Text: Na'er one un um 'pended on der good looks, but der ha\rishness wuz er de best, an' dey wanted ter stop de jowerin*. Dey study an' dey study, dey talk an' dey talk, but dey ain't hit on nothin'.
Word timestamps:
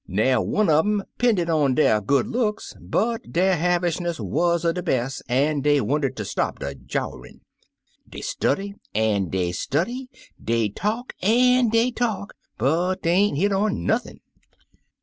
Na'er 0.09 0.41
one 0.41 0.67
un 0.67 0.75
um 1.01 1.03
'pended 1.19 1.47
on 1.47 1.75
der 1.75 2.01
good 2.01 2.25
looks, 2.25 2.73
but 2.81 3.21
der 3.31 3.55
ha\rishness 3.55 4.19
wuz 4.19 4.65
er 4.65 4.73
de 4.73 4.81
best, 4.81 5.21
an' 5.29 5.61
dey 5.61 5.79
wanted 5.79 6.15
ter 6.17 6.23
stop 6.23 6.57
de 6.57 6.73
jowerin*. 6.73 7.41
Dey 8.09 8.21
study 8.21 8.73
an' 8.95 9.29
dey 9.29 9.51
study, 9.51 10.09
dey 10.43 10.69
talk 10.69 11.13
an' 11.21 11.69
dey 11.69 11.91
talk, 11.91 12.33
but 12.57 13.03
dey 13.03 13.11
ain't 13.13 13.37
hit 13.37 13.51
on 13.51 13.85
nothin'. 13.85 14.19